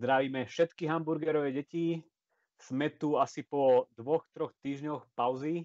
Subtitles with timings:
[0.00, 2.00] Zdravíme všetky hamburgerové deti.
[2.60, 5.64] Sme tu asi po dvoch, troch týždňoch pauzy.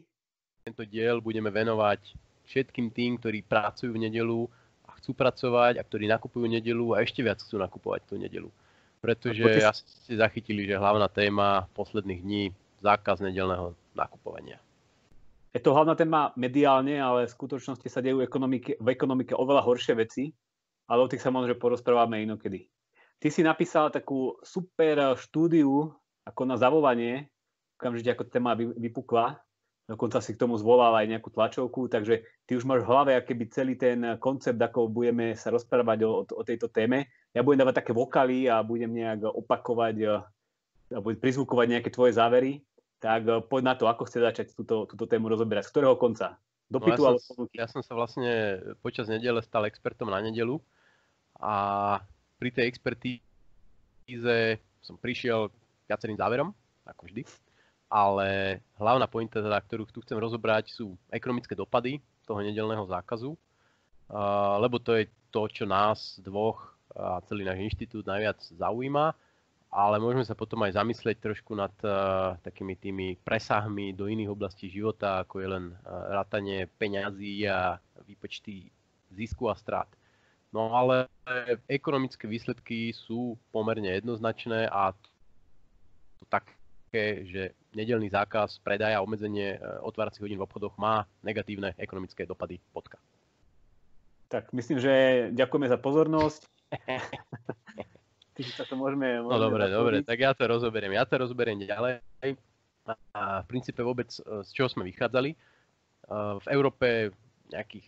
[0.64, 2.16] Tento diel budeme venovať
[2.48, 4.48] všetkým tým, ktorí pracujú v nedelu
[4.88, 8.48] a chcú pracovať a ktorí nakupujú nedelu a ešte viac chcú nakupovať tú nedelu.
[9.06, 12.44] Pretože no, asi ste zachytili, že hlavná téma posledných dní
[12.82, 14.58] zákaz nedelného nakupovania.
[15.56, 19.96] Je to hlavná téma mediálne, ale v skutočnosti sa dejú ekonomike, v ekonomike oveľa horšie
[19.96, 20.34] veci,
[20.92, 22.68] ale o tých sa možno porozprávame inokedy.
[23.24, 25.96] Ty si napísal takú super štúdiu
[26.28, 27.32] ako na zavolanie,
[27.80, 29.40] okamžite ako téma vypukla,
[29.88, 33.46] dokonca si k tomu zvolal aj nejakú tlačovku, takže ty už máš v hlave akéby
[33.48, 37.08] celý ten koncept, ako budeme sa rozprávať o, o tejto téme.
[37.36, 39.96] Ja budem dávať také vokály a budem nejak opakovať
[40.96, 42.64] a budem prizvukovať nejaké tvoje závery.
[43.04, 45.68] Tak eh, poď na to, ako chce začať túto, túto tému rozoberať.
[45.68, 46.40] Z ktorého konca?
[46.66, 50.58] Dopytu no, ja, som, ja som sa vlastne počas nedele stal expertom na nedelu
[51.38, 51.54] a
[52.42, 54.38] pri tej expertíze
[54.82, 56.50] som prišiel k viacerým záverom,
[56.90, 57.22] ako vždy,
[57.90, 64.58] ale hlavná pointa, teda, ktorú tu chcem rozobrať, sú ekonomické dopady toho nedelného zákazu, uh,
[64.58, 69.12] lebo to je to, čo nás dvoch a celý náš inštitút najviac zaujíma,
[69.76, 74.72] ale môžeme sa potom aj zamyslieť trošku nad uh, takými tými presahmi do iných oblastí
[74.72, 77.76] života, ako je len uh, rátanie peňazí a
[78.08, 78.72] výpočty
[79.12, 79.92] zisku a strát.
[80.56, 81.12] No ale
[81.68, 84.96] ekonomické výsledky sú pomerne jednoznačné a
[86.16, 91.76] to také, že nedelný zákaz predaja a obmedzenie e, otváracích hodín v obchodoch má negatívne
[91.76, 92.64] ekonomické dopady.
[92.72, 93.04] Podka.
[94.32, 94.94] Tak myslím, že
[95.36, 96.48] ďakujeme za pozornosť.
[98.58, 100.92] Sa to môžeme, môžeme no dobre, dobre, tak ja to rozoberiem.
[100.96, 102.04] Ja to rozoberiem ďalej.
[103.16, 105.34] A v princípe vôbec e, z čoho sme vychádzali.
[105.34, 105.38] E,
[106.38, 107.16] v Európe
[107.50, 107.88] nejakých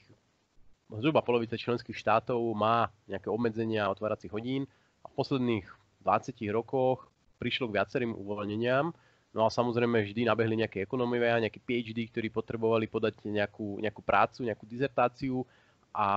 [0.90, 4.64] zhruba polovica členských štátov má nejaké obmedzenia otváracích hodín
[5.04, 5.68] a v posledných
[6.02, 8.96] 20 rokoch prišlo k viacerým uvoľneniam.
[9.36, 14.48] No a samozrejme vždy nabehli nejaké ekonomovia, nejaké PhD, ktorí potrebovali podať nejakú, nejakú prácu,
[14.48, 15.46] nejakú dizertáciu
[15.94, 16.08] a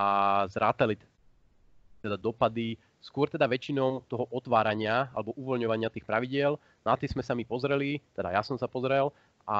[0.49, 0.97] zrátali
[2.01, 6.57] teda dopady skôr teda väčšinou toho otvárania alebo uvoľňovania tých pravidiel.
[6.81, 9.13] Na tie sme sa mi pozreli, teda ja som sa pozrel
[9.45, 9.59] a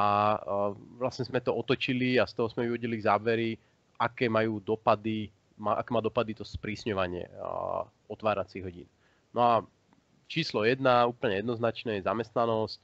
[0.98, 3.58] vlastne sme to otočili a z toho sme vyvodili závery,
[3.98, 8.90] aké majú dopady, aké má dopady to sprísňovanie a, otváracích hodín.
[9.34, 9.54] No a
[10.30, 12.82] číslo jedna, úplne jednoznačné, je zamestnanosť.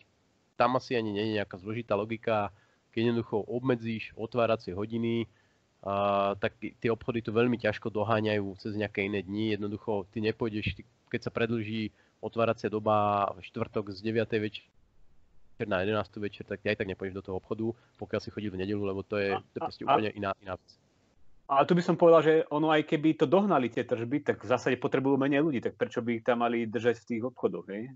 [0.57, 2.49] Tam asi ani nie je nejaká zložitá logika.
[2.91, 5.29] Keď jednoducho obmedzíš otváracie hodiny,
[5.83, 9.57] a, tak tie obchody tu veľmi ťažko doháňajú cez nejaké iné dni.
[9.57, 14.25] Jednoducho ty nepôjdeš, ty, keď sa predlží otváracia doba v štvrtok z 9.
[14.41, 14.65] večer
[15.65, 16.21] na 11.
[16.21, 19.01] večer, tak ty aj tak nepôjdeš do toho obchodu, pokiaľ si chodil v nedelu, lebo
[19.01, 20.69] to je, to je proste úplne iná, iná vec.
[21.47, 24.51] Ale tu by som povedal, že ono aj keby to dohnali tie tržby, tak v
[24.51, 27.89] zásade potrebujú menej ľudí, tak prečo by ich tam mali držať v tých obchodoch, hej?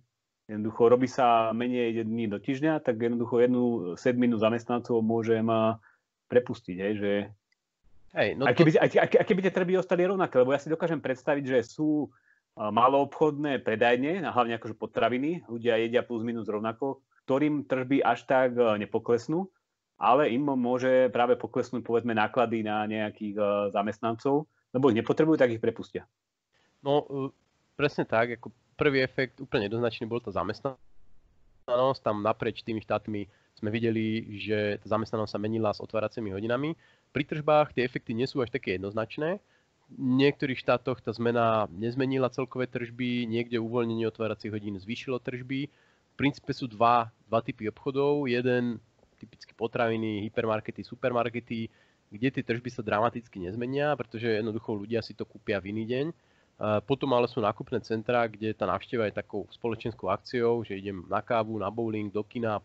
[0.50, 3.64] Jednoducho robí sa menej dní do týždňa, tak jednoducho jednu
[4.00, 5.46] sedminu zamestnancov môžem
[6.32, 7.12] prepustiť, hej, že
[8.12, 8.80] Hej, no a, keby, to...
[8.80, 12.12] a, a keby tie trby ostali rovnaké, lebo ja si dokážem predstaviť, že sú
[12.60, 19.48] maloobchodné predajne, hlavne akože potraviny, ľudia jedia plus minus rovnako, ktorým tržby až tak nepoklesnú,
[19.96, 25.56] ale im môže práve poklesnúť povedzme náklady na nejakých uh, zamestnancov, lebo ich nepotrebujú, tak
[25.56, 26.04] ich prepustia.
[26.84, 27.32] No
[27.80, 33.70] presne tak, ako prvý efekt úplne jednoznačný bol tá zamestnanosť, tam naprieč tými štátmi sme
[33.70, 36.74] videli, že tá zamestnanosť sa menila s otváracími hodinami.
[37.12, 39.44] Pri tržbách tie efekty nie sú až také jednoznačné.
[39.92, 45.68] V niektorých štátoch tá zmena nezmenila celkové tržby, niekde uvoľnenie otváracích hodín zvýšilo tržby.
[45.68, 48.32] V princípe sú dva, dva typy obchodov.
[48.32, 48.80] Jeden
[49.20, 51.68] typicky potraviny, hypermarkety, supermarkety,
[52.08, 56.06] kde tie tržby sa dramaticky nezmenia, pretože jednoducho ľudia si to kúpia v iný deň.
[56.88, 61.20] Potom ale sú nákupné centra, kde tá návšteva je takou spoločenskou akciou, že idem na
[61.20, 62.64] kávu, na bowling, do kina,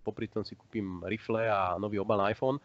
[0.00, 2.56] popri tom si kúpim rifle a nový obal na iPhone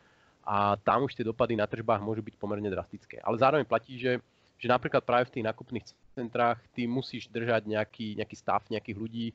[0.47, 3.19] a tam už tie dopady na tržbách môžu byť pomerne drastické.
[3.19, 4.23] Ale zároveň platí, že,
[4.55, 5.85] že napríklad práve v tých nákupných
[6.15, 9.27] centrách ty musíš držať nejaký, nejaký stav nejakých ľudí,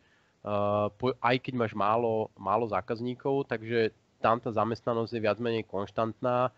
[0.42, 0.90] Uh,
[1.22, 6.50] aj keď máš málo, málo zákazníkov, takže tam tá zamestnanosť je viac menej konštantná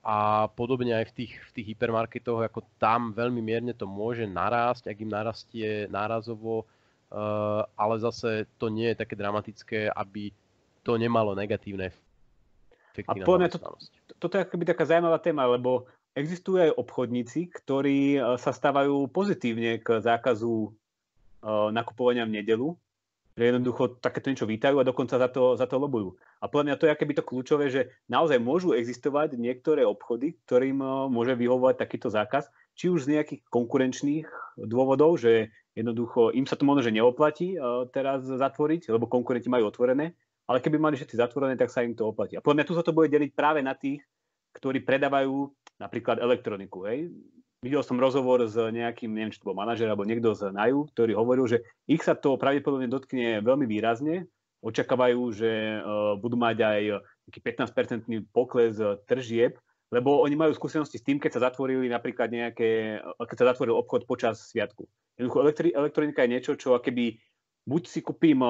[0.00, 4.88] a podobne aj v tých, v tých hypermarketoch, ako tam veľmi mierne to môže narásť,
[4.88, 10.32] ak im narastie nárazovo, uh, ale zase to nie je také dramatické, aby
[10.80, 11.92] to nemalo negatívne
[13.06, 13.58] a na to,
[14.18, 15.86] toto je akoby taká zaujímavá téma, lebo
[16.18, 20.72] existujú aj obchodníci, ktorí uh, sa stávajú pozitívne k zákazu
[21.72, 22.68] nakupovania v nedelu,
[23.38, 26.18] že jednoducho takéto niečo vítajú a dokonca za to, za to lobujú.
[26.42, 30.82] A podľa mňa to je akéby to kľúčové, že naozaj môžu existovať niektoré obchody, ktorým
[30.82, 34.26] eh, môže vyhovovať takýto zákaz, či už z nejakých konkurenčných
[34.66, 37.58] dôvodov, že jednoducho im sa to možno, že neoplatí
[37.90, 40.14] teraz zatvoriť, lebo konkurenti majú otvorené,
[40.48, 42.34] ale keby mali všetci zatvorené, tak sa im to oplatí.
[42.34, 44.00] A podľa mňa tu sa to bude deliť práve na tých,
[44.56, 46.88] ktorí predávajú napríklad elektroniku.
[46.88, 47.12] Hej
[47.62, 51.12] videl som rozhovor s nejakým, neviem, či to bol manažer alebo niekto z NAJU, ktorý
[51.18, 54.30] hovoril, že ich sa to pravdepodobne dotkne veľmi výrazne.
[54.58, 56.82] Očakávajú, že uh, budú mať aj
[57.30, 59.54] nejaký 15-percentný pokles tržieb,
[59.94, 64.02] lebo oni majú skúsenosti s tým, keď sa zatvorili napríklad nejaké, keď sa zatvoril obchod
[64.10, 64.86] počas sviatku.
[65.14, 67.18] Jednoducho elektronika je niečo, čo keby
[67.68, 68.40] buď si kúpim,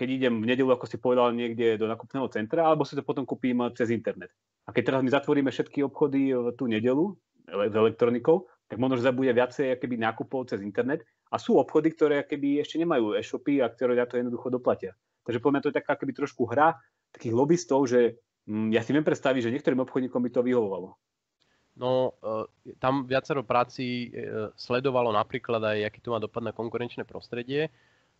[0.00, 3.28] keď idem v nedelu, ako si povedal, niekde do nakupného centra, alebo si to potom
[3.28, 4.32] kúpim cez internet.
[4.64, 7.12] A keď teraz my zatvoríme všetky obchody v tú nedelu,
[7.46, 11.06] s elektronikou, tak možno, že zabude viacej akoby nákupov cez internet.
[11.30, 14.98] A sú obchody, ktoré akoby ešte nemajú e-shopy a ktoré na to jednoducho doplatia.
[15.22, 16.74] Takže podľa to je taká akoby trošku hra
[17.14, 18.18] takých lobbystov, že
[18.50, 20.98] hm, ja si viem predstaviť, že niektorým obchodníkom by to vyhovovalo.
[21.76, 22.16] No,
[22.80, 24.08] tam viacero práci
[24.56, 27.68] sledovalo napríklad aj, aký to má dopad na konkurenčné prostredie.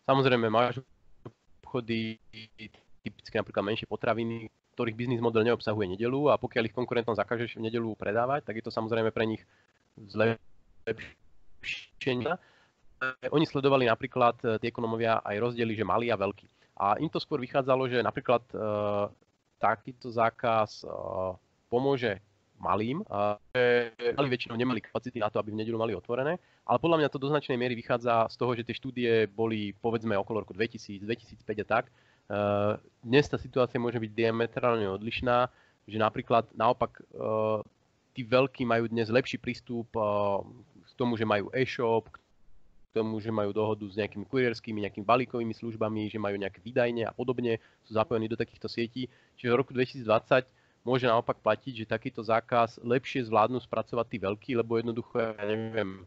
[0.06, 0.78] Samozrejme, máš
[1.60, 2.22] obchody
[3.02, 4.46] typické napríklad menšie potraviny,
[4.78, 8.64] ktorých biznis model neobsahuje nedelu a pokiaľ ich konkurentom zakážeš v nedelu predávať, tak je
[8.66, 9.42] to samozrejme pre nich
[9.98, 10.94] zlepšenie.
[13.28, 16.48] Oni sledovali napríklad e, tie ekonomovia aj rozdiely, že malý a veľký.
[16.80, 18.56] A im to skôr vychádzalo, že napríklad e,
[19.60, 20.88] takýto zákaz e,
[21.68, 22.24] pomôže
[22.56, 23.04] malým,
[23.52, 27.08] že mali väčšinou nemali kapacity na to, aby v nedelu mali otvorené, ale podľa mňa
[27.12, 31.04] to do značnej miery vychádza z toho, že tie štúdie boli povedzme okolo roku 2000,
[31.04, 31.84] 2005 a tak,
[32.26, 32.72] Eh,
[33.06, 35.46] dnes tá situácia môže byť diametrálne odlišná,
[35.86, 37.58] že napríklad naopak eh,
[38.18, 40.02] tí veľkí majú dnes lepší prístup eh,
[40.82, 42.18] k tomu, že majú e-shop, k
[42.90, 47.14] tomu, že majú dohodu s nejakými kurierskými, nejakými balíkovými službami, že majú nejaké výdajne a
[47.14, 49.06] podobne, sú zapojení do takýchto sietí.
[49.38, 50.50] Čiže v roku 2020
[50.86, 56.06] môže naopak platiť, že takýto zákaz lepšie zvládnu spracovať tí veľkí, lebo jednoducho, ja neviem,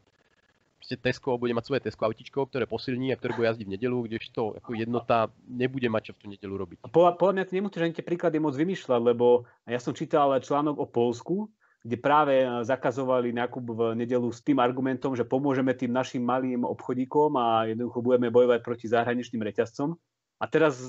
[0.80, 3.98] proste Tesco bude mať svoje Tesco autičko, ktoré posilní a ktoré bude jazdiť v nedelu,
[4.08, 6.78] kdežto ako jednota nebude mať čo v tú nedelu robiť.
[6.88, 10.80] Podľa, podľa mňa ty nemusíš ani tie príklady môcť vymýšľať, lebo ja som čítal článok
[10.80, 11.52] o Polsku,
[11.84, 17.36] kde práve zakazovali nákup v nedelu s tým argumentom, že pomôžeme tým našim malým obchodíkom
[17.40, 19.96] a jednoducho budeme bojovať proti zahraničným reťazcom.
[20.40, 20.80] A teraz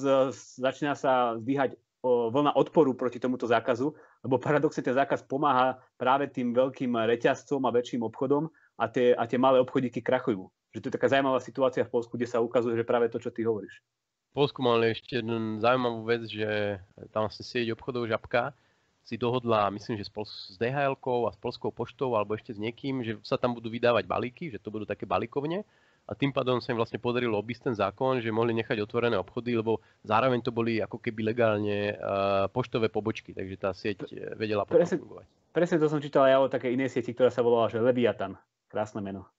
[0.58, 1.74] začína sa zdvíhať
[2.04, 3.92] vlna odporu proti tomuto zákazu,
[4.24, 8.48] lebo paradoxne ten zákaz pomáha práve tým veľkým reťazcom a väčším obchodom
[8.80, 10.48] a tie, a tie malé obchodíky krachujú.
[10.72, 13.28] Že to je taká zaujímavá situácia v Polsku, kde sa ukazuje, že práve to, čo
[13.28, 13.84] ty hovoríš.
[14.30, 16.78] V Polsku mali ešte jednu zaujímavú vec, že
[17.10, 18.54] tam vlastne sieť obchodov Žabka
[19.02, 23.18] si dohodla, myslím, že s dhl a s Polskou poštou alebo ešte s niekým, že
[23.26, 25.66] sa tam budú vydávať balíky, že to budú také balíkovne
[26.10, 29.54] a tým pádom sa im vlastne podarilo obísť ten zákon, že mohli nechať otvorené obchody,
[29.54, 34.66] lebo zároveň to boli ako keby legálne uh, poštové pobočky, takže tá sieť eh, vedela
[34.66, 35.26] presne, fungovať.
[35.54, 38.34] Presne to som čítal ja o takej inej sieti, ktorá sa volala, že Leviatan.
[38.66, 39.30] Krásne meno.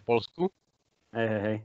[0.00, 0.48] V Polsku?
[1.12, 1.58] Hej, hej, hej.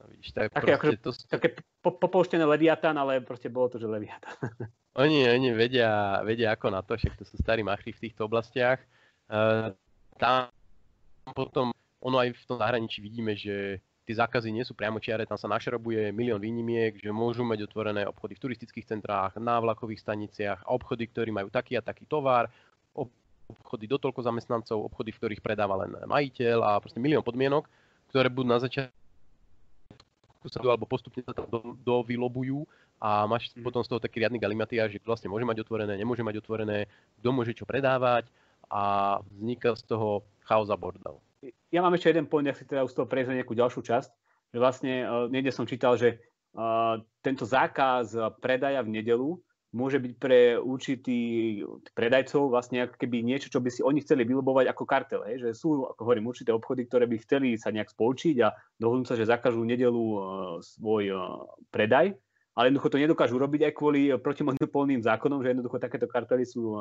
[0.00, 1.10] No, vidíš, tak také, akože, to...
[1.28, 1.48] také
[1.84, 4.32] po, popouštené Leviatan, ale proste bolo to, že Leviatan.
[5.04, 8.80] oni, oni vedia, vedia ako na to, však to sú starí machri v týchto oblastiach.
[9.28, 9.76] Uh,
[10.16, 10.48] tam
[11.36, 15.52] potom, ono aj v tom zahraničí vidíme, že tie zákazy nie sú priamočiare, tam sa
[15.52, 21.10] našrobuje milión výnimiek, že môžu mať otvorené obchody v turistických centrách, na vlakových staniciach, obchody,
[21.12, 22.48] ktorí majú taký a taký tovar,
[23.48, 27.68] obchody do toľko zamestnancov, obchody, v ktorých predáva len majiteľ a proste milión podmienok,
[28.12, 28.96] ktoré budú na začiatku
[30.48, 32.64] sa alebo postupne sa tam do, dovylobujú
[33.02, 33.64] a máš mm.
[33.64, 36.88] potom z toho taký riadny galimatiáž, že vlastne môže mať otvorené, nemôže mať otvorené,
[37.20, 38.30] kto môže čo predávať
[38.72, 41.20] a vzniká z toho chaos a bordel.
[41.70, 44.10] Ja mám ešte jeden point, ak si teda už toho prejsť nejakú ďalšiu časť,
[44.54, 46.18] že vlastne uh, niekde som čítal, že
[46.58, 51.20] uh, tento zákaz predaja v nedelu môže byť pre určitý
[51.92, 55.20] predajcov vlastne ako keby niečo, čo by si oni chceli vylobovať ako kartel.
[55.28, 55.44] Hej?
[55.44, 59.18] Že sú, ako hovorím, určité obchody, ktoré by chceli sa nejak spolčiť a dohodnúť sa,
[59.18, 60.22] že zakažú nedelu uh,
[60.64, 61.20] svoj uh,
[61.68, 62.16] predaj,
[62.56, 66.80] ale jednoducho to nedokážu robiť aj kvôli protimonopolným zákonom, že jednoducho takéto kartely sú uh,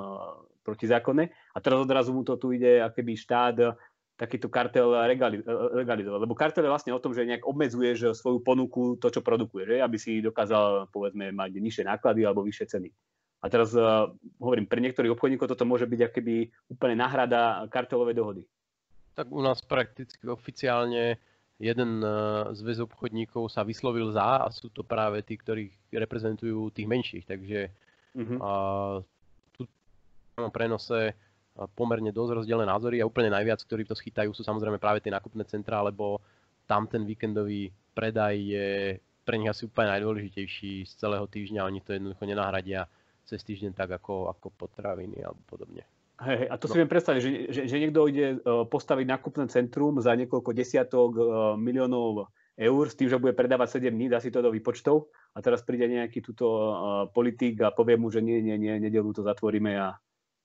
[0.63, 1.29] protizákonné.
[1.53, 3.75] A teraz odrazu mu to tu ide, akéby štát
[4.17, 4.89] takýto kartel
[5.77, 6.19] legalizovať.
[6.25, 9.75] Lebo kartel je vlastne o tom, že nejak obmedzuješ svoju ponuku, to, čo produkuje, že?
[9.77, 12.89] aby si dokázal, povedzme, mať nižšie náklady alebo vyššie ceny.
[13.37, 14.09] A teraz uh,
[14.41, 18.41] hovorím, pre niektorých obchodníkov toto môže byť akéby úplne náhrada kartelovej dohody.
[19.13, 21.21] Tak u nás prakticky oficiálne
[21.61, 26.89] jeden uh, zväz obchodníkov sa vyslovil za a sú to práve tí, ktorí reprezentujú tých
[26.89, 27.25] menších.
[27.29, 27.59] Takže
[28.17, 28.37] uh-huh.
[28.41, 28.97] uh,
[29.53, 31.13] tu v prenose
[31.73, 35.41] pomerne dosť rozdielne názory a úplne najviac, ktorí to schytajú, sú samozrejme práve tie nákupné
[35.49, 36.21] centrá, lebo
[36.69, 38.67] tam ten víkendový predaj je
[39.25, 41.65] pre nich asi úplne najdôležitejší z celého týždňa.
[41.65, 42.85] Oni to jednoducho nenahradia
[43.27, 45.83] cez týždeň tak ako, ako potraviny alebo podobne.
[46.17, 46.71] Hej, a to no.
[46.73, 51.11] si viem predstaviť, že, že, že niekto ide e, postaviť nákupné centrum za niekoľko desiatok
[51.13, 51.21] e,
[51.61, 55.45] miliónov eur s tým, že bude predávať 7 dní, dá si to do výpočtov a
[55.45, 56.73] teraz príde nejaký túto uh,
[57.13, 59.93] politik a povie mu, že nie, nie, nie, nedelu to zatvoríme a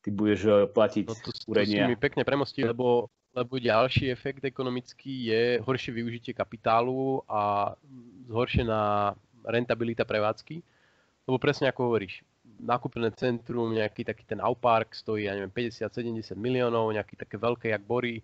[0.03, 1.87] ty budeš platiť no to, urenia.
[1.87, 7.73] To si mi pekne premostí, lebo, lebo ďalší efekt ekonomický je horšie využitie kapitálu a
[8.27, 9.15] zhoršená
[9.47, 10.59] rentabilita prevádzky.
[11.23, 12.27] Lebo presne ako hovoríš,
[12.59, 17.83] nákupné centrum, nejaký taký ten Aupark stojí, ja neviem, 50-70 miliónov, nejaký také veľké, jak
[17.87, 18.19] Bory,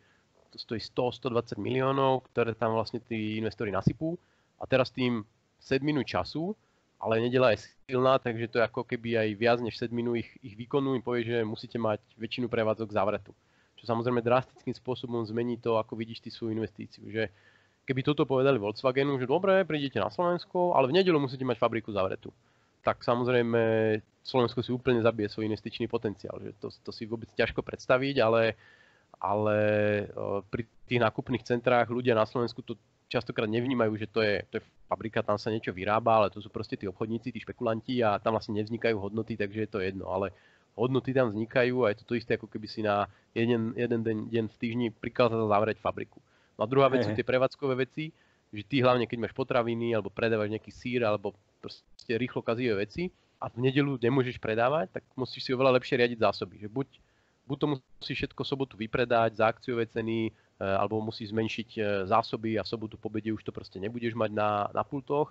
[0.51, 4.19] to stojí 100-120 miliónov, ktoré tam vlastne tí investori nasypú.
[4.59, 5.23] A teraz tým
[5.63, 6.55] sedminu času,
[6.99, 10.59] ale nedela je silná, takže to je ako keby aj viac než sedminu ich, ich
[10.59, 13.33] výkonu im povie, že musíte mať väčšinu prevádzok zavretú.
[13.78, 17.07] Čo samozrejme drastickým spôsobom zmení to, ako vidíš ty svoju investíciu.
[17.07, 17.31] Že
[17.87, 21.95] keby toto povedali Volkswagenu, že dobre, prídete na Slovensko, ale v nedelu musíte mať fabriku
[21.95, 22.35] zavretú
[22.88, 23.61] tak samozrejme
[24.25, 26.40] Slovensko si úplne zabije svoj investičný potenciál.
[26.40, 28.57] Že to, to si vôbec ťažko predstaviť, ale,
[29.21, 29.57] ale
[30.49, 34.62] pri tých nákupných centrách ľudia na Slovensku to častokrát nevnímajú, že to je, to je
[34.85, 38.37] fabrika, tam sa niečo vyrába, ale to sú proste tí obchodníci, tí špekulanti a tam
[38.37, 40.12] vlastne nevznikajú hodnoty, takže je to jedno.
[40.12, 40.33] Ale
[40.77, 44.19] hodnoty tam vznikajú a je to to isté, ako keby si na jeden, jeden deň,
[44.31, 46.21] deň v týždni prikázal zavrieť fabriku.
[46.61, 48.15] No a druhá vec sú tie prevádzkové veci,
[48.49, 53.12] že ty hlavne, keď máš potraviny alebo predávaš nejaký sír alebo proste rýchlo kazivé veci
[53.38, 56.59] a v nedelu nemôžeš predávať, tak musíš si oveľa lepšie riadiť zásoby.
[56.65, 56.88] Že buď,
[57.45, 62.67] buď to musíš všetko sobotu vypredať za akciové ceny, alebo musíš zmenšiť e, zásoby a
[62.67, 65.31] v sobotu po už to proste nebudeš mať na, na pultoch,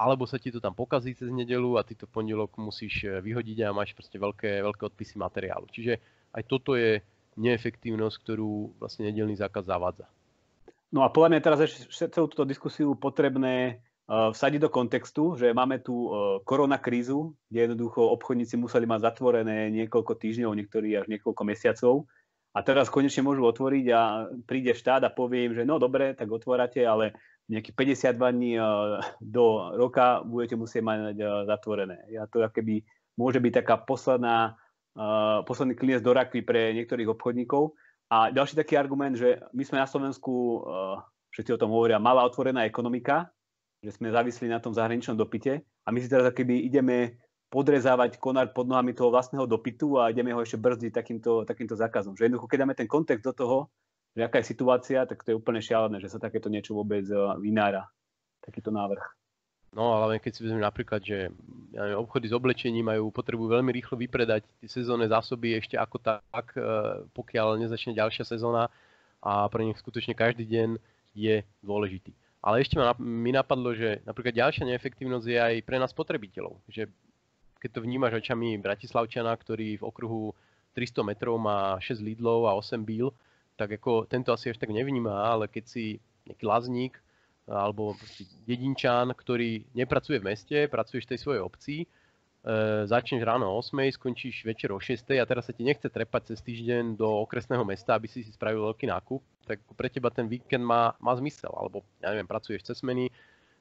[0.00, 3.20] alebo sa ti to tam pokazí cez nedelu a ty to v pondelok musíš e,
[3.20, 5.68] vyhodiť a máš proste veľké, veľké odpisy materiálu.
[5.68, 6.00] Čiže
[6.32, 7.04] aj toto je
[7.36, 10.08] neefektívnosť, ktorú vlastne nedelný zákaz zavádza.
[10.94, 15.80] No a podľa mňa teraz ešte celú túto diskusiu potrebné vsadiť do kontextu, že máme
[15.80, 16.12] tu
[16.44, 22.06] korona krízu, kde jednoducho obchodníci museli mať zatvorené niekoľko týždňov, niektorí až niekoľko mesiacov.
[22.54, 26.30] A teraz konečne môžu otvoriť a príde štát a povie im, že no dobre, tak
[26.30, 27.18] otvárate, ale
[27.50, 27.74] nejakých
[28.14, 28.52] 52 dní
[29.18, 31.18] do roka budete musieť mať
[31.50, 32.06] zatvorené.
[32.14, 32.86] Ja to keby
[33.18, 34.54] môže byť taká posledná,
[35.44, 37.74] posledný kliniec do rakvy pre niektorých obchodníkov.
[38.08, 40.62] A ďalší taký argument, že my sme na Slovensku,
[41.34, 43.34] všetci o tom hovoria, malá otvorená ekonomika,
[43.82, 47.18] že sme závislí na tom zahraničnom dopite a my si teraz keby ideme
[47.54, 52.18] podrezávať konár pod nohami toho vlastného dopytu a ideme ho ešte brzdiť takýmto, takýmto zákazom.
[52.18, 53.58] Že jednoducho, keď dáme ten kontext do toho,
[54.18, 57.18] že aká je situácia, tak to je úplne šialené, že sa takéto niečo vôbec eh,
[57.38, 57.86] vynára,
[58.42, 59.02] takýto návrh.
[59.74, 61.30] No ale keď si vezmeme napríklad, že
[61.74, 66.02] ja neviem, obchody s oblečením majú potrebu veľmi rýchlo vypredať tie sezónne zásoby ešte ako
[66.02, 68.66] tak, eh, pokiaľ nezačne ďalšia sezóna
[69.22, 70.78] a pre nich skutočne každý deň
[71.14, 72.10] je dôležitý.
[72.44, 76.60] Ale ešte ma, mi napadlo, že napríklad ďalšia neefektívnosť je aj pre nás spotrebiteľov.
[76.68, 76.92] Že
[77.64, 80.36] keď to vnímaš očami Bratislavčana, ktorý v okruhu
[80.76, 83.08] 300 metrov má 6 Lidlov a 8 Bíl,
[83.56, 85.96] tak ako tento asi až tak nevníma, ale keď si
[86.28, 87.00] nejaký lazník
[87.48, 87.96] alebo
[88.44, 91.86] dedinčan, ktorý nepracuje v meste, pracuješ v tej svojej obci, e,
[92.84, 96.44] začneš ráno o 8, skončíš večer o 6 a teraz sa ti nechce trepať cez
[96.44, 100.64] týždeň do okresného mesta, aby si si spravil veľký nákup, tak pre teba ten víkend
[100.64, 101.52] má, má zmysel.
[101.52, 103.12] Alebo, ja neviem, pracuješ cez smeny,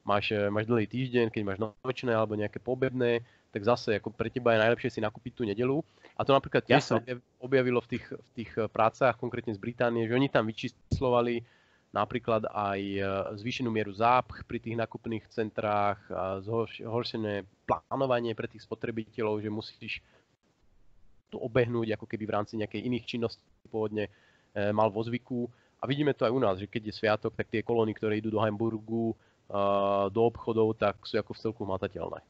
[0.08, 3.20] máš, máš dlhý týždeň, keď máš nočné alebo nejaké pobedné,
[3.54, 5.86] tak zase ako pre teba je najlepšie si nakúpiť tú nedelu.
[6.18, 6.98] A to napríklad tiež sa
[7.38, 11.46] objavilo v tých, v tých eh, prácach, konkrétne z Británie, že oni tam vyčíslovali
[11.94, 13.06] napríklad aj eh,
[13.38, 16.02] zvýšenú mieru zápch pri tých nakupných centrách,
[16.82, 19.94] zhoršené plánovanie pre tých spotrebiteľov, že musíš
[21.30, 24.06] to obehnúť ako keby v rámci nejakej iných činností pôvodne
[24.54, 25.50] mal vo zvyku
[25.82, 28.30] a vidíme to aj u nás, že keď je sviatok, tak tie kolóny, ktoré idú
[28.30, 29.18] do Hamburgu,
[30.14, 32.22] do obchodov, tak sú ako v celku hmatateľné.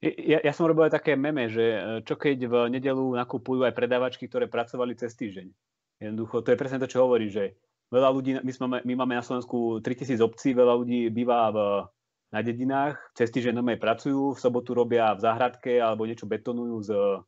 [0.00, 3.76] Ja, ja som robil aj také meme, že e, čo keď v nedelu nakupujú aj
[3.76, 5.52] predávačky, ktoré pracovali cez týždeň.
[6.00, 7.60] Jednoducho, to je presne to, čo hovorí, že
[7.92, 11.58] veľa ľudí, my, sme, my máme na Slovensku 3000 obcí, veľa ľudí býva v,
[12.32, 16.90] na dedinách, cez týždeň normálne pracujú, v sobotu robia v záhradke alebo niečo betonujú s
[16.94, 17.20] uh,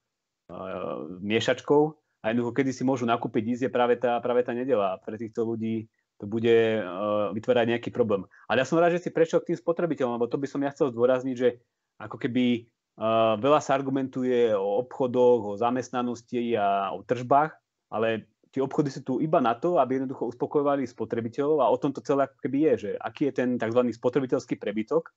[1.21, 1.83] miešačkou
[2.23, 4.97] a jednoducho, kedy si môžu nakúpiť ísť, je práve tá, práve tá nedela.
[5.03, 5.91] Pre týchto ľudí
[6.23, 8.25] to bude uh, vytvárať nejaký problém.
[8.47, 10.71] Ale ja som rád, že si prešiel k tým spotrebiteľom, lebo to by som ja
[10.71, 11.59] chcel zdôrazniť, že
[12.03, 12.67] ako keby
[12.99, 17.55] uh, veľa sa argumentuje o obchodoch, o zamestnanosti a o tržbách,
[17.95, 21.95] ale tie obchody sú tu iba na to, aby jednoducho uspokojovali spotrebiteľov a o tom
[21.95, 23.81] to celé ako keby je, že aký je ten tzv.
[23.97, 25.09] spotrebiteľský prebytok.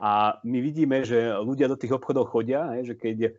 [0.00, 3.36] A my vidíme, že ľudia do tých obchodov chodia, že keď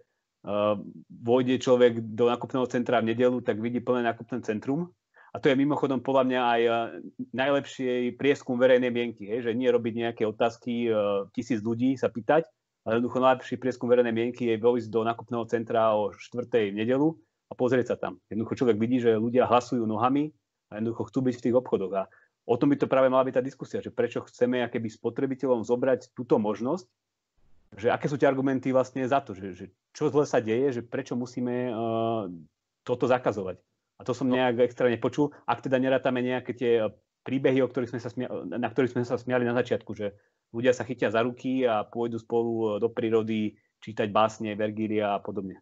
[1.09, 4.93] vojde človek do nákupného centra v nedelu, tak vidí plné nákupné centrum.
[5.33, 6.61] A to je mimochodom podľa mňa aj
[7.33, 10.85] najlepší prieskum verejnej mienky, hej, že nie robiť nejaké otázky
[11.33, 12.45] tisíc ľudí sa pýtať,
[12.85, 16.73] ale jednoducho najlepší prieskum verejnej mienky je vojsť do nakupného centra o 4.
[16.73, 17.13] v nedelu
[17.49, 18.17] a pozrieť sa tam.
[18.31, 20.33] Jednoducho človek vidí, že ľudia hlasujú nohami
[20.73, 21.93] a jednoducho chcú byť v tých obchodoch.
[21.93, 22.03] A
[22.49, 26.15] o tom by to práve mala byť tá diskusia, že prečo chceme akéby spotrebiteľom zobrať
[26.17, 26.89] túto možnosť,
[27.77, 30.81] že aké sú tie argumenty vlastne za to, že, že čo zle sa deje, že
[30.83, 32.27] prečo musíme uh,
[32.83, 33.61] toto zakazovať.
[33.95, 34.35] A to som no.
[34.35, 36.89] nejak extra nepočul, ak teda nerátame nejaké tie
[37.21, 40.17] príbehy, o ktorých sme sa smia- na ktorých sme sa smiali na začiatku, že
[40.51, 45.59] ľudia sa chytia za ruky a pôjdu spolu do prírody čítať básne, Vergília a podobne.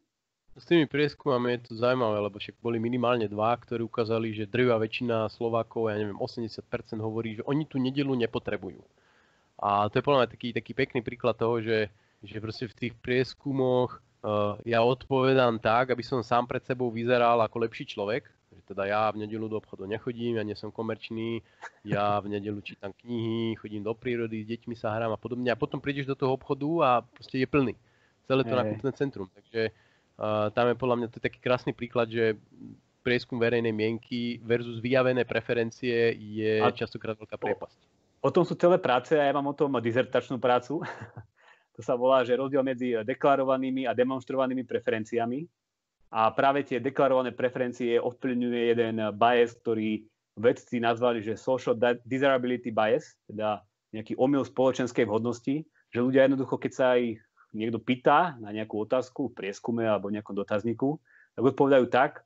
[0.59, 4.75] S tými prieskumami je to zaujímavé, lebo však boli minimálne dva, ktorí ukázali, že drvá
[4.75, 8.83] väčšina Slovákov, ja neviem, 80% hovorí, že oni tú nedelu nepotrebujú.
[9.55, 11.87] A to je podľa mňa taký, taký pekný príklad toho, že,
[12.19, 17.39] že proste v tých prieskumoch uh, ja odpovedám tak, aby som sám pred sebou vyzeral
[17.39, 21.45] ako lepší človek, že teda ja v nedelu do obchodu nechodím, ja nie som komerčný,
[21.85, 25.53] ja v nedelu čítam knihy, chodím do prírody, s deťmi sa hrám a podobne.
[25.53, 27.77] A potom prídeš do toho obchodu a proste je plný.
[28.25, 29.29] Celé to nakupné centrum.
[29.33, 29.73] Takže
[30.19, 32.35] Uh, tam je podľa mňa to je taký krásny príklad, že
[33.07, 37.79] prieskum verejnej mienky versus vyjavené preferencie je a častokrát veľká priepasť.
[38.19, 40.83] O, o tom sú celé práce a ja mám o tom dizertačnú prácu.
[41.75, 45.47] to sa volá, že rozdiel medzi deklarovanými a demonstrovanými preferenciami.
[46.09, 50.01] A práve tie deklarované preferencie ovplyvňuje jeden bias, ktorý
[50.39, 53.61] vedci nazvali, že social desirability bias, teda
[53.93, 57.21] nejaký omyl spoločenskej vhodnosti, že ľudia jednoducho, keď sa ich
[57.53, 60.97] niekto pýta na nejakú otázku v prieskume alebo nejakom dotazníku,
[61.33, 62.25] tak odpovedajú tak,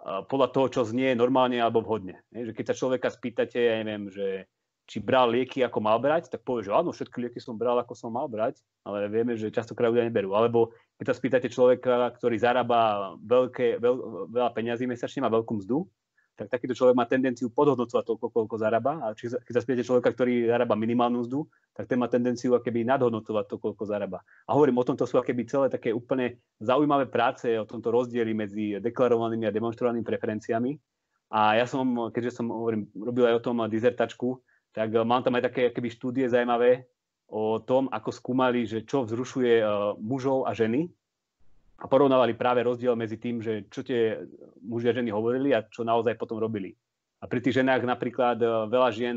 [0.00, 2.24] podľa toho, čo znie normálne alebo vhodne.
[2.32, 4.48] Keď sa človeka spýtate, ja neviem, že
[4.90, 7.94] či bral lieky, ako mal brať, tak povie, že áno, všetky lieky som bral, ako
[7.94, 10.34] som mal brať, ale vieme, že častokrát ľudia neberú.
[10.34, 13.94] Alebo keď sa spýtate človeka, ktorý zarába veľké, veľ,
[14.34, 15.86] veľa peňazí mesačne, má veľkú mzdu,
[16.34, 18.98] tak takýto človek má tendenciu podhodnocovať toľko, koľko zarába.
[19.04, 22.82] A či, keď sa spýtate človeka, ktorý zarába minimálnu mzdu, tak ten má tendenciu akéby
[22.82, 24.26] nadhodnotovať to, koľko zarába.
[24.48, 28.80] A hovorím o tomto sú akéby celé také úplne zaujímavé práce o tomto rozdieli medzi
[28.82, 30.74] deklarovanými a demonstrovanými preferenciami.
[31.30, 35.50] A ja som, keďže som hovorím, robil aj o tom dizertačku, tak mám tam aj
[35.50, 36.86] také akéby štúdie zaujímavé
[37.30, 39.62] o tom, ako skúmali, že čo vzrušuje
[40.02, 40.90] mužov a ženy
[41.80, 44.20] a porovnávali práve rozdiel medzi tým, že čo tie
[44.60, 46.76] muži a ženy hovorili a čo naozaj potom robili.
[47.20, 49.16] A pri tých ženách napríklad e, veľa žien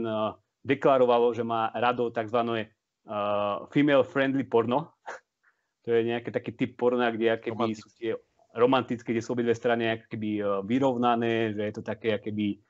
[0.63, 2.39] deklarovalo, že má rado tzv.
[2.39, 2.65] E,
[3.71, 4.95] female friendly porno.
[5.83, 8.15] to je nejaký taký typ porna, kde akéby sú tie
[8.55, 12.61] romantické, kde sú obidve strany akéby vyrovnané, že je to také akéby,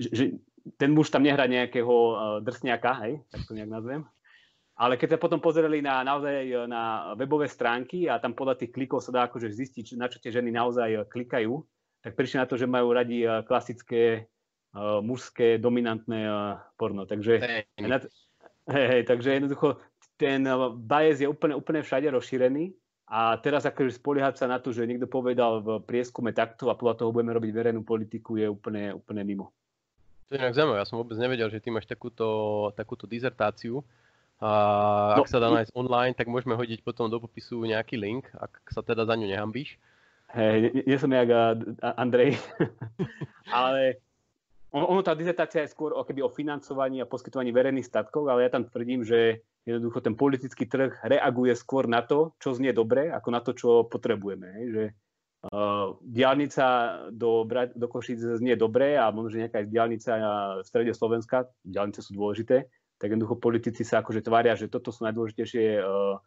[0.00, 0.32] že
[0.74, 1.94] ten muž tam nehrá nejakého
[2.42, 4.02] drsňaka, hej, tak to nejak nazvem.
[4.76, 8.76] Ale keď sa potom pozreli na, naozaj e, na webové stránky a tam podľa tých
[8.76, 11.64] klikov sa dá akože zistiť, na čo tie ženy naozaj e, klikajú,
[12.04, 14.30] tak prišli na to, že majú radi klasické
[14.78, 17.02] uh, mužské dominantné uh, porno.
[17.02, 17.98] Takže, na,
[18.70, 19.82] hej, hej, takže jednoducho
[20.14, 20.46] ten
[20.86, 22.70] bias je úplne, úplne všade rozšírený
[23.10, 27.02] a teraz akože spoliehať sa na to, že niekto povedal v prieskume takto a podľa
[27.02, 29.50] toho budeme robiť verejnú politiku je úplne, úplne mimo.
[30.26, 32.26] To je inak zaujímavé, ja som vôbec nevedel, že ty máš takúto,
[32.74, 33.86] takúto dizertáciu.
[34.42, 38.28] A ak no, sa dá nájsť online, tak môžeme hodiť potom do popisu nejaký link,
[38.36, 39.80] ak sa teda za ňu nehambíš.
[40.34, 41.30] Hej, nie som jak
[41.80, 42.36] Andrej,
[43.54, 44.02] ale
[44.74, 48.52] ono, tá dizertácia je skôr o, keby o financovaní a poskytovaní verejných statkov, ale ja
[48.52, 53.28] tam tvrdím, že jednoducho ten politický trh reaguje skôr na to, čo znie dobre, ako
[53.32, 54.46] na to, čo potrebujeme.
[54.60, 54.84] Hej, že
[55.50, 56.66] uh, diálnica
[57.10, 60.12] do, do Košic znie dobre a možno, že nejaká diálnica
[60.60, 65.04] v strede Slovenska, diálnice sú dôležité, tak jednoducho politici sa akože tvária, že toto sú
[65.06, 66.18] najdôležitejšie uh,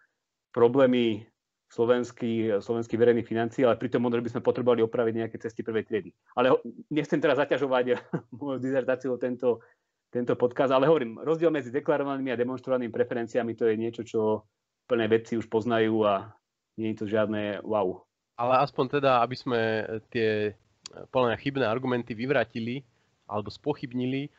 [0.54, 1.26] problémy
[1.70, 6.10] slovenských slovenský verejných financií, ale pritom možno by sme potrebovali opraviť nejaké cesty prvej triedy.
[6.34, 6.58] Ale
[6.90, 7.86] nechcem teraz zaťažovať
[8.42, 9.62] moju dizertáciu tento,
[10.10, 14.50] tento podkaz, ale hovorím, rozdiel medzi deklarovanými a demonstrovanými preferenciami to je niečo, čo
[14.90, 16.34] plné vedci už poznajú a
[16.82, 18.02] nie je to žiadne wow.
[18.40, 19.60] Ale aspoň teda, aby sme
[20.16, 20.56] tie
[21.12, 22.88] plné chybné argumenty vyvratili
[23.28, 24.32] alebo spochybnili,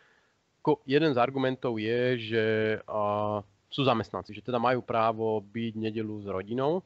[0.88, 2.44] jeden z argumentov je, že
[2.88, 6.80] uh, sú zamestnanci, že teda majú právo byť nedelu s rodinou,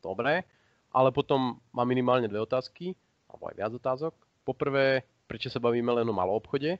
[0.00, 0.44] dobre,
[0.88, 2.96] ale potom má minimálne dve otázky,
[3.28, 4.14] alebo aj viac otázok.
[4.44, 6.76] Poprvé, prečo sa bavíme len o malom obchode?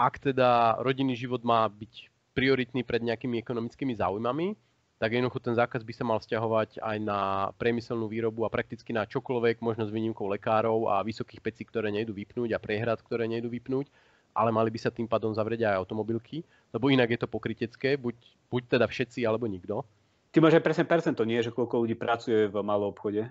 [0.00, 4.56] Ak teda rodinný život má byť prioritný pred nejakými ekonomickými záujmami,
[5.00, 9.08] tak jednoducho ten zákaz by sa mal vzťahovať aj na priemyselnú výrobu a prakticky na
[9.08, 13.48] čokoľvek, možno s výnimkou lekárov a vysokých pecí, ktoré nejdu vypnúť a prehrad, ktoré nejdu
[13.48, 13.88] vypnúť
[14.34, 18.14] ale mali by sa tým pádom zavrieť aj automobilky, lebo inak je to pokrytecké, buď,
[18.50, 19.82] buď teda všetci, alebo nikto.
[20.30, 23.26] Ty máš aj presne percento, nie, že koľko ľudí pracuje v malom obchode?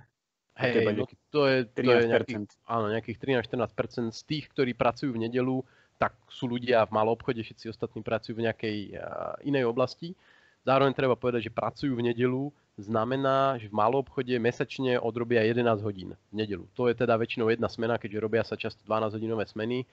[0.59, 5.23] Hej, no to je, to je nejakých, áno, nejakých 13-14% z tých, ktorí pracujú v
[5.23, 5.63] nedelu,
[5.95, 10.19] tak sú ľudia v malom obchode, všetci ostatní pracujú v nejakej uh, inej oblasti.
[10.69, 15.65] Zároveň treba povedať, že pracujú v nedelu, znamená, že v malom obchode mesačne odrobia 11
[15.81, 16.69] hodín v nedelu.
[16.77, 19.89] To je teda väčšinou jedna smena, keďže robia sa často 12 hodinové smeny,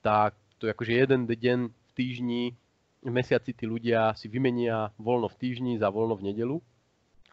[0.00, 2.42] tak to je akože jeden deň v týždni,
[3.04, 6.56] v mesiaci tí ľudia si vymenia voľno v týždni za voľno v nedelu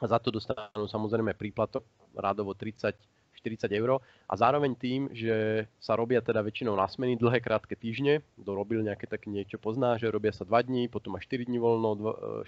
[0.03, 2.99] a za to dostanú samozrejme príplatok rádovo 30
[3.43, 8.23] 40 eur a zároveň tým, že sa robia teda väčšinou na smeny dlhé, krátke týždne,
[8.39, 11.59] kto robil nejaké také niečo pozná, že robia sa 2 dní, potom až 4 dní
[11.59, 11.89] voľno,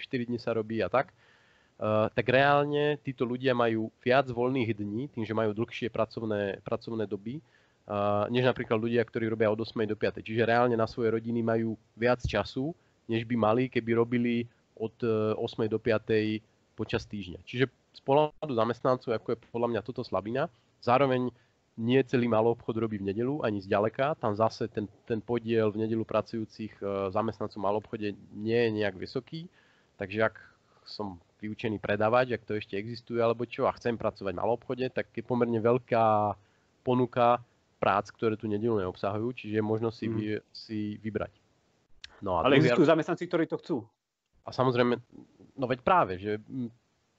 [0.00, 1.12] e, dní sa robí a tak,
[1.76, 7.04] Uh, tak reálne títo ľudia majú viac voľných dní, tým, že majú dlhšie pracovné, pracovné
[7.04, 10.24] doby, uh, než napríklad ľudia, ktorí robia od 8 do 5.
[10.24, 12.72] Čiže reálne na svoje rodiny majú viac času,
[13.04, 14.96] než by mali, keby robili od
[15.36, 16.40] 8 do 5
[16.76, 17.44] počas týždňa.
[17.44, 20.48] Čiže z pohľadu zamestnancov, ako je podľa mňa toto slabina.
[20.86, 21.34] Zároveň
[21.76, 24.16] nie celý malý obchod robí v nedelu, ani zďaleka.
[24.16, 28.96] Tam zase ten, ten podiel v nedelu pracujúcich e, zamestnancov malom obchode nie je nejak
[28.96, 29.50] vysoký.
[30.00, 30.36] Takže ak
[30.88, 34.88] som vyučený predávať, ak to ešte existuje alebo čo, a chcem pracovať v malom obchode,
[34.88, 36.32] tak je pomerne veľká
[36.80, 37.44] ponuka
[37.76, 40.14] prác, ktoré tu nedelu neobsahujú, čiže možno si, mm.
[40.16, 41.34] vy, si vybrať.
[42.24, 43.76] No a Ale existujú zamestnanci, ktorí to chcú.
[44.46, 44.96] A samozrejme,
[45.60, 46.40] no veď práve, že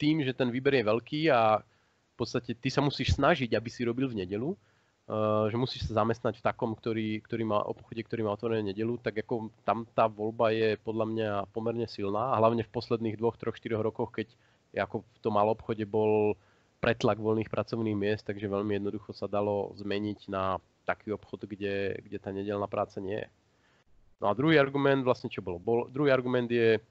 [0.01, 1.76] tým, že ten výber je veľký a v
[2.17, 6.41] podstate ty sa musíš snažiť, aby si robil v nedelu, uh, že musíš sa zamestnať
[6.41, 10.49] v takom, ktorý, ktorý má obchode, ktorý má otvorené nedelu, tak ako tam tá voľba
[10.51, 14.34] je podľa mňa pomerne silná hlavne v posledných dvoch, troch, štyroch rokoch, keď
[14.75, 16.36] ako v tom malom obchode bol
[16.77, 22.17] pretlak voľných pracovných miest, takže veľmi jednoducho sa dalo zmeniť na taký obchod, kde, kde
[22.21, 23.27] tá nedelná práca nie je.
[24.21, 25.58] No a druhý argument vlastne čo bolo?
[25.62, 26.82] Bol, druhý argument je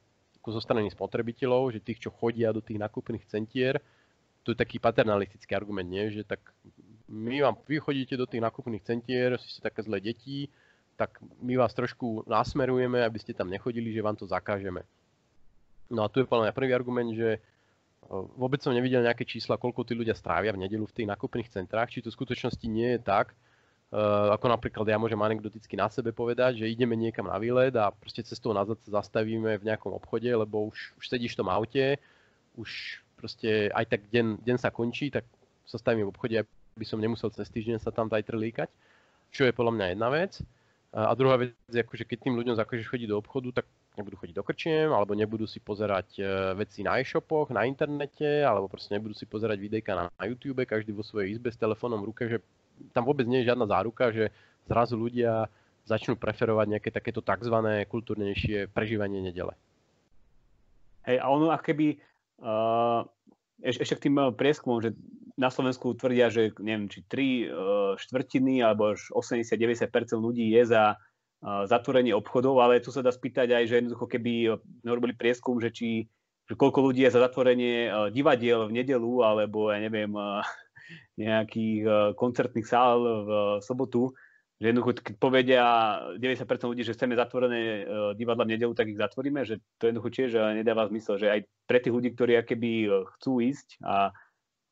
[0.46, 3.82] zo strany spotrebiteľov, že tých, čo chodia do tých nakupných centier,
[4.46, 6.06] to je taký paternalistický argument, nie?
[6.14, 6.38] že tak
[7.10, 10.46] my vám, vy chodíte do tých nakupných centier, ste také zlé deti,
[10.94, 14.86] tak my vás trošku nasmerujeme, aby ste tam nechodili, že vám to zakážeme.
[15.90, 17.42] No a tu je podľa prvý argument, že
[18.38, 21.90] vôbec som nevidel nejaké čísla, koľko tí ľudia strávia v nedelu v tých nakupných centrách,
[21.90, 23.34] či to v skutočnosti nie je tak,
[23.86, 27.94] Uh, ako napríklad ja môžem anekdoticky na sebe povedať, že ideme niekam na výlet a
[27.94, 31.94] proste cestou nazad sa zastavíme v nejakom obchode, lebo už, už sedíš v tom aute,
[32.58, 35.24] už proste aj tak deň, deň sa končí, tak
[35.64, 36.36] sa stavím v obchode,
[36.76, 38.68] aby som nemusel cez týždeň sa tam aj trlíkať,
[39.32, 40.32] čo je podľa mňa jedna vec.
[40.96, 43.66] A druhá vec je, akože keď tým ľuďom zakážeš chodiť do obchodu, tak
[44.00, 46.22] nebudú chodiť do krčiem, alebo nebudú si pozerať e,
[46.56, 51.04] veci na e-shopoch, na internete, alebo proste nebudú si pozerať videjka na, YouTube, každý vo
[51.04, 52.40] svojej izbe s telefónom v ruke, že
[52.96, 54.32] tam vôbec nie je žiadna záruka, že
[54.68, 55.48] zrazu ľudia
[55.84, 57.56] začnú preferovať nejaké takéto tzv.
[57.88, 59.52] kultúrnejšie prežívanie nedele.
[61.04, 61.96] Hej, a ono keby
[62.42, 63.04] uh,
[63.62, 64.92] ešte k tým prieskumom, že
[65.36, 67.46] na Slovensku tvrdia, že neviem, či 3 uh,
[68.00, 73.52] štvrtiny alebo až 80-90% ľudí je za uh, zatvorenie obchodov, ale tu sa dá spýtať
[73.52, 76.08] aj, že jednoducho keby robili prieskum, že či
[76.46, 80.14] že koľko ľudí je za zatvorenie divadiel v nedelu, alebo ja neviem,
[81.20, 83.30] nejakých eh, koncertných sál v
[83.64, 84.14] sobotu,
[84.56, 85.62] že jednoducho, keď povedia
[86.16, 87.84] 90% ľudí, že chceme zatvorené eh,
[88.16, 91.40] divadla v nedelu, tak ich zatvoríme, že to jednoducho tiež eh, nedáva zmysel, že aj
[91.68, 92.70] pre tých ľudí, ktorí keby
[93.16, 94.12] chcú ísť a,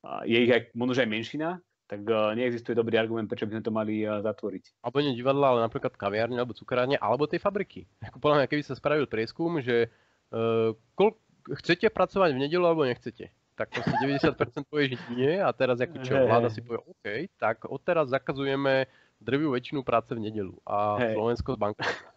[0.04, 1.48] a je ich aj možno aj menšina,
[1.84, 4.80] tak neexistuje dobrý argument, prečo by sme to mali zatvoriť.
[4.80, 7.84] Alebo nie divadla, ale napríklad kaviárne alebo cukrárne, alebo tej fabriky.
[8.08, 9.92] Ako podľa mňa, keby sa spravil prieskum, že
[10.32, 11.20] uh, kol-
[11.60, 16.02] chcete pracovať v nedelu alebo nechcete tak proste 90% povie, že nie a teraz ako
[16.02, 17.06] čo, vláda si povie OK,
[17.38, 18.90] tak odteraz zakazujeme
[19.24, 21.16] drvivú väčšinu práce v nedelu a hey.
[21.16, 21.80] Slovensko z banku.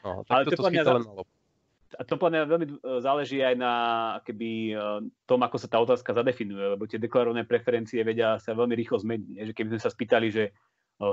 [0.00, 1.28] No, tak Ale to, to, to len malo.
[1.98, 3.74] A to podľa veľmi e, záleží aj na
[4.22, 4.74] keby, e,
[5.26, 9.50] tom, ako sa tá otázka zadefinuje, lebo tie deklarované preferencie vedia sa veľmi rýchlo zmeniť.
[9.50, 10.52] Že keby sme sa spýtali, že e,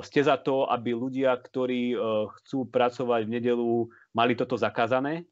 [0.06, 1.98] ste za to, aby ľudia, ktorí
[2.38, 5.26] chcú pracovať v nedelu, mali toto zakázané,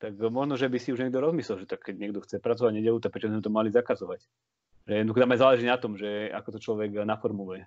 [0.00, 3.00] tak možno, že by si už niekto rozmyslel, že tak keď niekto chce pracovať nedelu,
[3.00, 4.20] tak prečo sme to mali zakazovať.
[4.84, 7.64] Že jednoducho tam aj záleží na tom, že ako to človek naformuluje.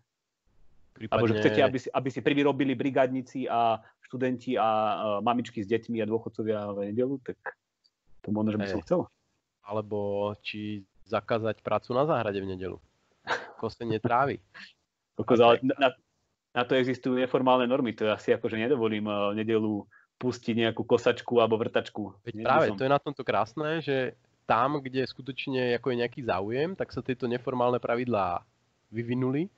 [0.93, 1.17] Prípadne...
[1.17, 5.67] Alebo že chcete, aby si, aby si prvý robili brigádnici a študenti a, mamičky s
[5.67, 7.37] deťmi a dôchodcovia v nedelu, tak
[8.21, 8.99] to možno, že by som chcel.
[9.65, 12.77] Alebo či zakázať prácu na záhrade v nedelu.
[13.57, 14.37] Kostenie trávy.
[15.81, 15.89] na,
[16.53, 19.85] na to existujú neformálne normy, to ja si akože nedovolím uh, nedelu
[20.21, 22.15] pustiť nejakú kosačku alebo vrtačku.
[22.23, 22.77] Veď práve, som...
[22.77, 24.13] to je na tomto krásne, že
[24.45, 28.43] tam, kde skutočne ako je nejaký záujem, tak sa tieto neformálne pravidlá
[28.93, 29.49] vyvinuli.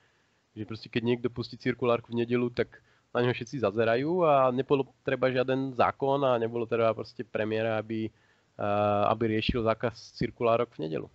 [0.56, 2.80] Že proste keď niekto pustí cirkulárku v nedelu, tak
[3.15, 8.12] na ňo všetci zazerajú a nebolo treba žiaden zákon a nebolo treba proste premiéra, aby,
[8.60, 11.08] uh, aby riešil zákaz cirkulárok v nedelu.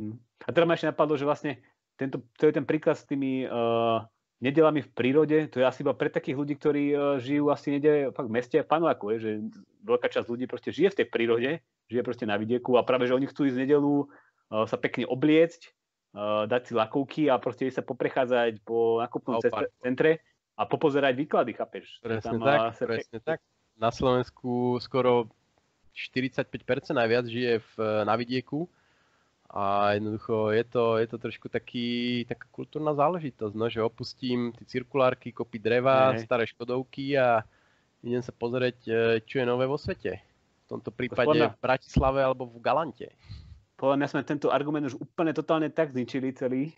[0.00, 0.16] Hm.
[0.44, 1.60] A teda ma ešte napadlo, že vlastne
[1.96, 4.04] tento, to je ten príklad s tými uh,
[4.40, 8.12] nedelami v prírode, to je asi iba pre takých ľudí, ktorí uh, žijú asi nedele
[8.12, 9.40] fakt v meste a v že
[9.84, 11.50] veľká časť ľudí proste žije v tej prírode,
[11.88, 15.72] žije proste na vidieku a práve, že oni chcú ísť nedelu uh, sa pekne obliecť,
[16.14, 19.40] uh, dať si lakovky a proste sa poprechádzať po nakupnom
[19.82, 20.22] centre
[20.56, 21.98] a popozerať výklady, chápeš?
[22.04, 23.38] Presne tam, tak, sa presne tak.
[23.76, 25.28] Na Slovensku skoro
[25.92, 27.72] 45% najviac žije v,
[28.04, 28.68] na vidieku
[29.46, 31.88] a jednoducho je to, je to trošku taký,
[32.28, 36.20] taká kultúrna záležitosť, no, že opustím tie cirkulárky, kopy dreva, Aj.
[36.20, 37.46] staré škodovky a
[38.02, 38.92] idem sa pozrieť, e,
[39.22, 40.18] čo je nové vo svete.
[40.66, 43.14] V tomto prípade v Bratislave alebo v Galante.
[43.76, 46.72] Podľa mňa sme tento argument už úplne totálne tak zničili celý,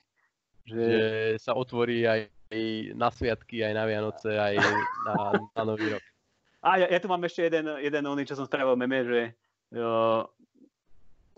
[0.67, 0.83] že...
[0.83, 1.09] že
[1.39, 2.27] sa otvorí aj
[2.99, 4.55] na sviatky, aj na Vianoce, aj
[5.07, 5.15] na,
[5.55, 6.05] na Nový rok.
[6.59, 9.21] A ja, ja tu mám ešte jeden, jeden oný, čo som spravil meme, že
[9.79, 10.27] uh,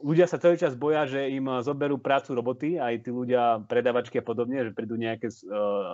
[0.01, 4.25] ľudia sa celý čas boja, že im zoberú prácu roboty, aj tí ľudia, predavačky a
[4.25, 5.93] podobne, že prídu nejaké uh,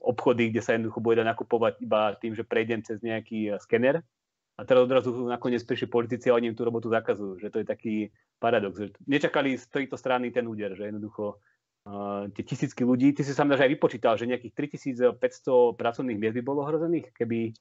[0.00, 4.00] obchody, kde sa jednoducho bude nakupovať iba tým, že prejdem cez nejaký uh, skener.
[4.60, 7.40] A teraz odrazu nakoniec prišli politici a oni im tú robotu zakazujú.
[7.40, 7.94] Že to je taký
[8.36, 8.76] paradox.
[8.76, 11.40] Že nečakali z tejto strany ten úder, že jednoducho
[11.88, 14.76] uh, tie tisícky ľudí, ty si sa aj vypočítal, že nejakých
[15.16, 17.56] 3500 pracovných miest by bolo ohrozených, keby...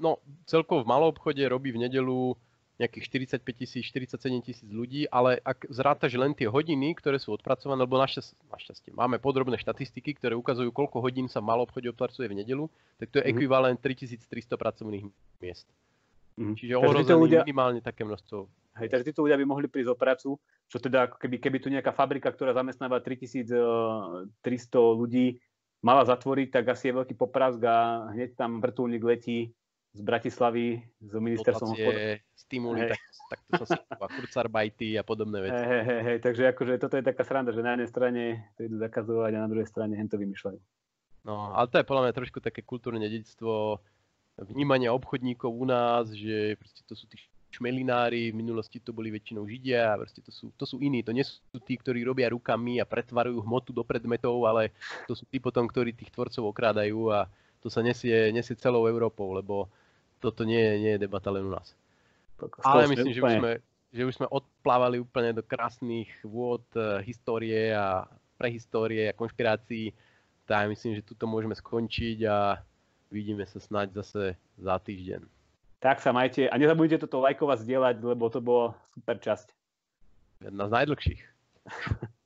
[0.00, 2.32] No, celkovo v malom obchode robí v nedelu
[2.78, 7.82] nejakých 45 tisíc, 47 tisíc ľudí, ale ak zrátaš len tie hodiny, ktoré sú odpracované,
[7.82, 12.38] lebo našťastie, našťastie máme podrobné štatistiky, ktoré ukazujú, koľko hodín sa malom obchode odpracuje v
[12.38, 12.70] nedelu,
[13.02, 13.34] tak to je mm-hmm.
[13.34, 15.04] ekvivalent 3300 pracovných
[15.42, 15.66] miest.
[16.38, 16.54] Mm-hmm.
[16.54, 17.42] Čiže ohrozený ľudia...
[17.42, 18.46] minimálne také množstvo.
[18.78, 20.28] Hej, takže títo ľudia by mohli prísť o prácu,
[20.70, 24.38] čo teda keby, keby tu nejaká fabrika, ktorá zamestnáva 3300
[24.72, 25.42] ľudí,
[25.82, 29.50] mala zatvoriť, tak asi je veľký poprask a hneď tam vrtulník letí
[29.98, 32.22] z Bratislavy, z ministerstvom hospodárstva.
[32.38, 32.90] stimuly, hey.
[32.94, 35.58] tak, tak to sa kurzarbajty a podobné veci.
[35.58, 38.22] Hej, hej, hej, takže akože toto je taká sranda, že na jednej strane
[38.54, 40.60] to idú zakazovať a na druhej strane hen to vymýšľajú.
[41.26, 43.82] No, ale to je podľa mňa trošku také kultúrne dedictvo
[44.46, 49.48] vnímania obchodníkov u nás, že proste to sú tí šmelinári, v minulosti to boli väčšinou
[49.48, 52.78] Židia, a proste to sú, to sú iní, to nie sú tí, ktorí robia rukami
[52.78, 54.70] a pretvarujú hmotu do predmetov, ale
[55.08, 57.26] to sú tí potom, ktorí tých tvorcov okrádajú a
[57.58, 59.66] to sa nesie, nesie celou Európou, lebo
[60.22, 61.74] toto nie je, nie je debata len u nás.
[62.62, 63.52] Ale myslím, že už, sme,
[63.90, 68.06] že už sme odplávali úplne do krásnych vôd uh, histórie a
[68.38, 69.90] prehistórie a konšpirácií,
[70.46, 72.62] tak myslím, že tuto môžeme skončiť a
[73.10, 75.24] vidíme sa snáď zase za týždeň.
[75.78, 79.54] Tak sa majte a nezabudnite toto lajkovať, zdieľať, lebo to bolo super časť.
[80.42, 81.22] Jedna z najdlhších.